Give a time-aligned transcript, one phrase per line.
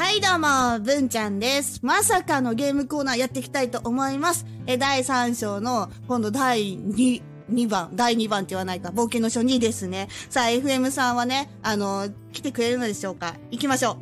[0.00, 1.78] はい、どうも、文ちゃんです。
[1.82, 4.46] まさかのゲームコーナーやっていきたいと思います。
[4.66, 10.08] え、第3章の、今度第2、2番、第2番って言わないか、冒険の書2ですね。
[10.30, 13.34] さあ、FM さんはね、あの、来てくれるのでしょうか？
[13.50, 13.96] 行きましょう。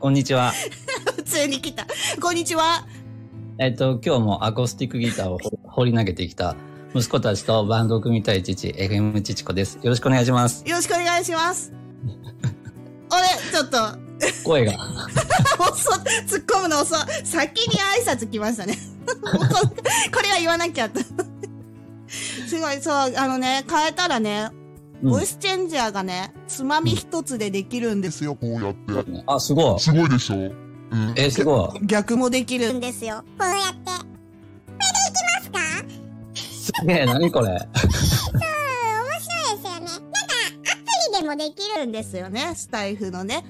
[0.00, 0.54] こんにちは。
[1.16, 1.86] 普通に来た。
[2.22, 2.86] こんにちは。
[3.58, 6.56] えっと、今日もアコースティックギターをほ放り投げてきた
[6.94, 9.76] 息子たちとバンドを組みたい父、FM ちちこです。
[9.82, 10.64] よろしくお願いします。
[10.66, 11.72] よろしくお願いします。
[13.10, 13.76] あれ、ちょっと、
[14.44, 14.72] 声が。
[15.58, 17.26] 遅っ、突っ込むの遅い。
[17.26, 18.76] 先に挨拶来ましたね。
[19.06, 21.00] ここれは言わなきゃと。
[22.08, 24.60] すごい、そう、あのね、変えたらね、うん
[25.02, 28.10] ボイスチェンジャーがね、つまみ一つでできるんで。
[28.10, 29.24] すよ、こうやって。
[29.26, 29.80] あ、すごい。
[29.80, 31.14] すごいでしょうん。
[31.16, 31.86] え、すごい。
[31.86, 32.80] 逆もできるん。
[32.80, 33.24] ですよ。
[33.38, 33.84] こうやって。
[33.86, 34.02] こ
[34.68, 35.99] れでいきますか？
[36.78, 37.48] すげえ、何これ？
[37.48, 37.80] うん、面白
[39.54, 39.80] いですよね。
[39.80, 40.02] なんか、
[40.72, 40.82] アプ
[41.12, 41.80] リでもできる。
[41.80, 43.44] るんですよね、スタイフのね。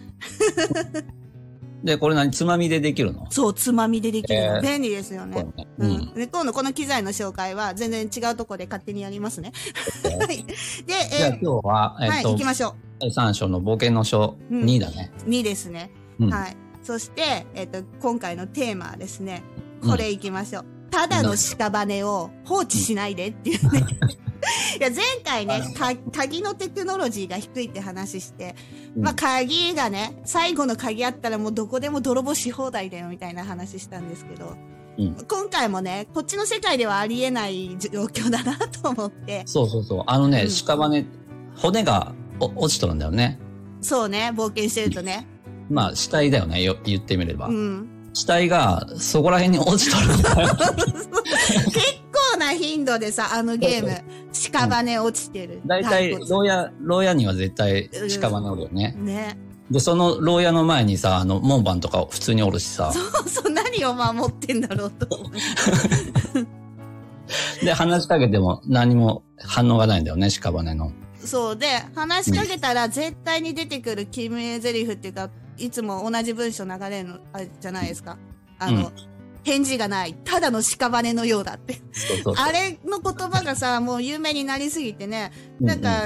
[1.83, 2.31] で、これ何？
[2.31, 3.27] つまみでできるの？
[3.31, 4.57] そう、つまみでできるの。
[4.57, 5.43] えー便利ですよね。
[5.43, 6.15] こうれねうんん。
[6.15, 9.53] で、今度この機材の紹介は全然違うとこで勝手にやりますね。
[10.05, 10.45] はい。
[10.45, 10.55] で、
[10.87, 15.11] じゃあえ今日は、えはい、行き、ましょ第3章の冒険の書うん2だね。
[15.27, 15.31] う。
[15.31, 15.91] 2ですね。
[16.19, 16.57] うんはい。
[16.83, 19.43] そして、えっ、と、今回のテーマはですね、
[19.83, 20.65] うんこれ行きましょう。
[20.91, 23.87] ただの屍を放置しないでっていうね。
[24.79, 28.57] いや、前回ね、か鍵のテクノロジーが低いって話して、
[28.97, 34.57] うんまあ、鍵がね、最後の鍵あったらもうどこでも泥棒し放題だよみたいな話したんですけど、
[34.99, 40.05] うん今回もね、こっちの世界ではありえない状況だなと思って、そうそうそう。
[40.07, 41.07] あのね、うん屍、
[41.57, 43.39] 骨がお落ちとるんだよね。
[43.81, 45.27] そうね、冒険してるとね。
[45.71, 47.47] まあ、死体だよね、よ言ってみれば。
[47.47, 47.89] うん。
[48.13, 50.07] 死体がそこら辺に落ちとる。
[51.67, 51.79] 結
[52.33, 53.91] 構な頻度でさ、あのゲーム、
[54.33, 55.61] 屍落ちてる。
[55.67, 58.95] 大体、骸牢屋、牢屋には絶対屍おるよね。
[58.99, 59.39] 骨ね。
[59.71, 62.93] で、その牢屋の前にさ、あの、門番とか普通におるしさ。
[62.93, 65.07] そうそう、何を守ってんだろうと。
[67.63, 70.93] で、話しかけても何も反応がないんだよね、屍の。
[71.25, 75.31] そうで、話しかけたら絶対に出てくる決め台詞っていうか、
[75.61, 78.19] いつも同じ文章流れるの、あれじゃないですか？
[78.59, 78.93] あの、うん
[79.43, 80.15] 返事がない。
[80.25, 81.81] ただの屍のようだって。
[81.93, 82.47] そうそうそう。
[82.47, 85.33] あれの言葉がさ、 もう有名になりすぎてね、
[85.63, 86.03] うんなんか、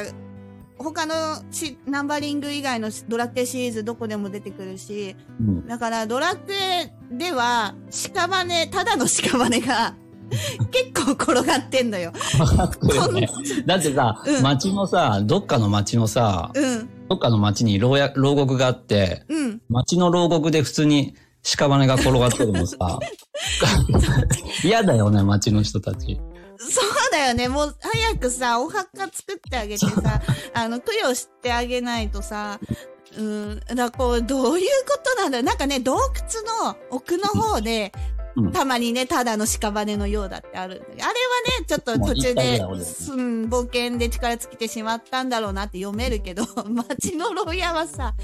[0.78, 9.94] 他のしナンバリング以外のドラクエシリーズどこでも出てくるし、うん、だからドラクエでは、屍、ただの屍が、
[10.70, 12.12] 結構転がってんのよ。
[13.66, 19.60] だってさ、うん町のさ、どっかの町のさ、うん、どっかの町に牢屋、牢獄があって、うん。
[19.68, 22.98] 町の牢獄で普通に屍が転がってるのさ、
[24.64, 26.20] 嫌だよね、町の人たち。
[26.58, 27.48] そうだよね。
[27.48, 30.22] もう早くさ、お墓作ってあげてさ、
[30.54, 32.58] あの、供養してあげないとさ、
[33.16, 35.42] うん、だこう、どういうことなんだ。
[35.42, 36.02] なんかね、洞窟
[36.64, 37.92] の奥の方で、
[38.36, 40.82] うんたまにね、ただの屍のようだってある。
[40.90, 41.08] あれは
[41.60, 48.14] ね、ちょっと途中で、うん、冒険で力尽きてしまったんだろうなって読めるけど、 町の牢屋はさ、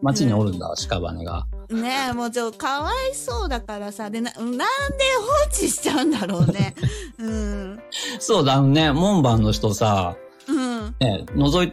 [0.00, 1.46] 町におるんだ、屍が。
[1.70, 4.64] ねえ、もうちょっとかわいそうだからさ、で、な、なんで放
[5.50, 6.74] 置しちゃうんだろうね。
[7.18, 7.80] うん。
[8.18, 10.96] そうだ、ね、門番の人さ、うん。
[11.00, 11.72] ね、覗い、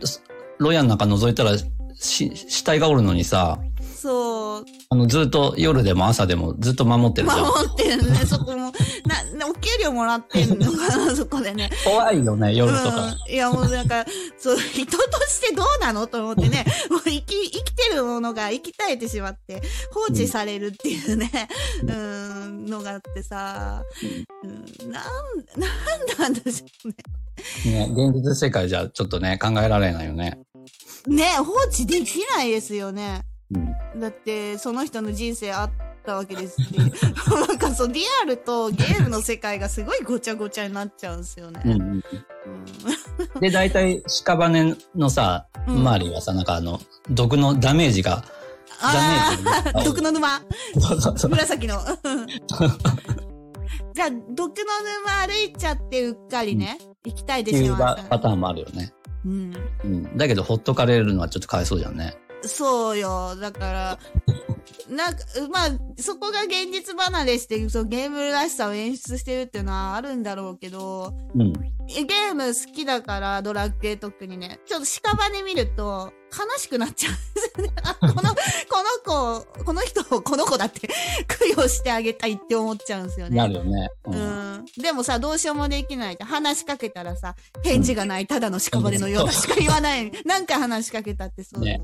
[0.58, 1.58] 牢屋の中覗いたら、
[1.96, 3.58] し、死体がおるのにさ、
[4.06, 7.42] そう、あの、ずっと夜でも朝でもずっと守ってるじゃん。
[7.42, 8.72] 守ってるね、 そこも。
[9.08, 11.72] な、なお給料もらってんのかな、 そこでね。
[11.84, 13.06] 怖いよね、夜とか。
[13.28, 13.34] うん。
[13.34, 14.06] いや、もうなんか、
[14.38, 16.06] そう、人としてどうなの？
[16.06, 21.32] と思ってね、 もう生き、生きてるものが生き絶えてしまって、放置されるっていうね、
[21.82, 23.82] うん、のがあってさ、
[24.44, 25.04] うん、なん、
[25.58, 26.96] なんなんでしょうね。
[27.88, 30.38] ね、現実世界じゃちょっとね、考えられないよね。
[31.08, 33.24] ね、放置できないですよね。
[33.96, 34.00] うん。
[34.00, 35.72] だって、その人の人生あっ
[36.06, 36.74] たわけですし、
[37.48, 41.62] なんかそう、リアルとゲームの世界がすごいごちゃごちゃになっちゃうんですよね。
[41.66, 41.80] うんうん。
[41.80, 42.04] うん
[43.40, 46.80] で、大体、屍のさ、うん周りはさ、なんかあの、
[47.10, 48.24] 毒のダメージが、
[48.80, 50.42] あダメージあ、毒の沼。
[50.76, 51.80] 紫の。
[53.94, 58.04] じゃあ、毒の沼歩いちゃってうっかりね、行きたいでっていうしまった。
[58.04, 58.94] パターンもあるよね。
[59.26, 59.54] うん。
[59.84, 60.18] うん。
[60.18, 62.18] だけど、ほっとかれるのはちょっとかわいそうじゃんね。
[62.48, 63.36] そうよ。
[63.36, 64.00] だから、
[64.90, 65.20] なんか、
[65.52, 71.54] まあ、そこが現実離れして、そうゲームらしさを演出してるっていうのはあるんだろうけど、うん。
[71.88, 74.60] ゲーム好きだから、ドラクエ特にね。
[74.66, 77.74] ちょっと屍見ると、悲しくなっちゃうんですよね。
[77.84, 78.24] あこの、こ
[79.08, 80.90] の子、この人をこの子だって
[81.56, 83.38] 供養してあげたいって思っちゃうんですよね。
[83.38, 83.90] なるよね。
[84.06, 84.12] う。
[84.12, 84.18] うん
[84.58, 84.66] ん。
[84.78, 86.18] でもさ、どうしようもできない。
[86.20, 90.12] 話しかけたらさ、返事がない、ただの屍のようなしか言わない。
[90.26, 91.62] なんか話しかけたってそう。
[91.62, 91.80] ね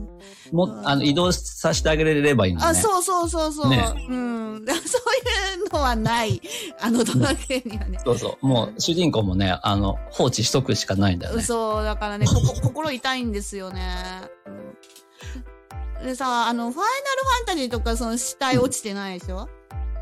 [0.51, 2.65] もあの、移動させてあげれればいいのね。
[2.67, 3.69] あ、そうそうそうそう。
[3.69, 4.65] ねうん。
[4.65, 6.41] そういうのはない。
[6.79, 7.99] あのドラクエにはね。
[8.03, 8.45] そうそう。
[8.45, 11.43] もう、主人公もね、あの、放置しとくしかないんだよね。
[11.43, 13.81] そう、だからね、ここ心痛いんですよね。
[16.03, 19.49] でさ、あの、ファイナルファンタジーとか、その死体落ちてないでしょ、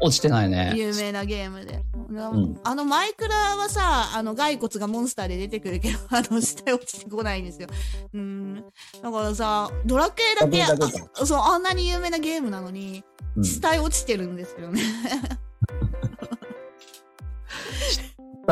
[0.01, 0.74] 落ちてないね。
[0.75, 1.77] 有名なゲームで。
[1.77, 7.68] んあの、マイクラはさ、あの、骸骨がモンスターで出てくるけど、 あの、死体落ちてこないんですよ。
[8.13, 8.56] うん。
[9.01, 10.88] だからさ、ドラクエだけ、だ
[11.21, 13.03] あそう、あんなに有名なゲームなのに、
[13.36, 13.44] うん。
[13.44, 14.81] 死体落ちてるんですよね。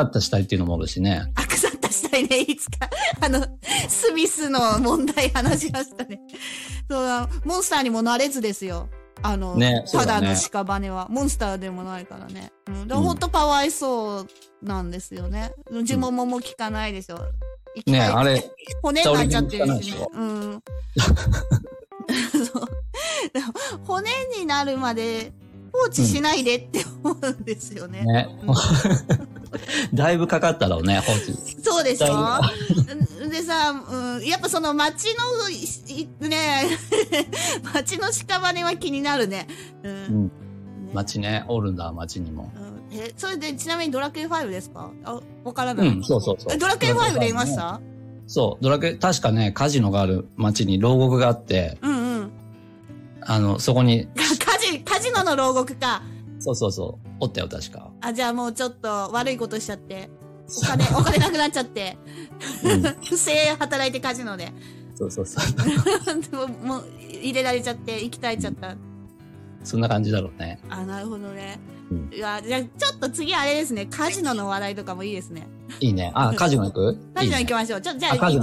[0.03, 1.31] だった死体っていうのもあるしね。
[1.35, 2.89] あ、腐った死体ね、いつか。
[3.21, 3.45] あの、
[3.89, 6.19] スミスの問題話しましたね。
[6.89, 8.89] そうだ、モンスターにもなれずですよ。
[9.23, 11.07] あの、たねそうだの屍は。
[11.09, 12.51] モンスターでもないからね。
[12.67, 12.87] うん。
[12.87, 14.27] でうんほんとかわいそう
[14.61, 15.53] なんですよね。
[15.71, 17.19] 呪文もも効かないでしょ。
[17.75, 18.43] 生きね返あれ、
[18.81, 20.07] 骨になっちゃってるしね。
[20.13, 20.63] うん。
[23.85, 25.33] 骨になるまで
[25.73, 28.03] 放置しないでって思うんですよね。
[28.03, 28.55] ねうん。
[29.93, 31.01] だいぶかかったろうね。
[31.63, 32.41] そうでしょだ
[33.29, 35.07] でさ、うん、やっぱその街
[36.21, 36.63] の、ね、
[37.73, 39.47] 街の屍は気になるね。
[39.83, 39.91] うん。
[39.91, 40.23] うん。
[40.25, 40.31] ね
[40.93, 42.51] 街ね、おるんだ、街にも。
[42.55, 44.89] うんえ、それでちなみにドラクエ5ですか？
[45.03, 45.87] あ、わからない。
[45.87, 46.53] うん、そうそうそう。
[46.53, 47.81] えドラクエ5でいました
[48.27, 52.31] そう、ドラクエ、確かね、カジノがある街に牢獄があって、うんうん。
[53.21, 56.01] あの、そこに、 カジ、カジノの牢獄か。
[56.47, 57.91] そうそうそう、おったよ、確か。
[58.01, 60.09] あ、じゃあもうちょっと悪いことしちゃって。
[60.47, 61.97] お金、お金なくなっちゃって。
[62.63, 64.53] うん不正働いてカジノで。
[64.95, 66.21] そうそうそう。
[66.21, 68.75] で ももう入れられちゃって、生き絶えちゃった。
[69.63, 70.59] そんな感じだろうね。
[70.69, 71.59] あ、なるほどね。
[71.91, 73.85] うんいや、じゃあちょっと次あれですね。
[73.85, 75.47] カジノの話題とかもいいですね。
[75.79, 76.11] いいね。
[76.15, 76.97] あ、カジノ行く？
[77.13, 77.81] カジノ行きましょう。
[77.81, 78.41] ちょ、じゃあ、あうん、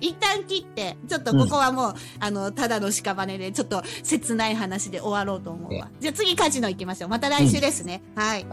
[0.00, 5.88] 一旦切って、ちょっとここはもう、あの、ただの屍で、ちょっと切ない話で終わろうと思うわ。
[5.98, 7.10] じゃあ次カジノ行きましょう。
[7.10, 8.02] また来週ですね。
[8.14, 8.46] はい。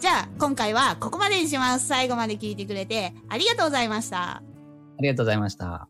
[0.00, 1.86] じゃあ、今回はここまでにします。
[1.86, 4.36] 最後まで聞いてくれて、ありがとうございました。
[4.36, 4.42] あ
[5.00, 5.88] りがとうございました。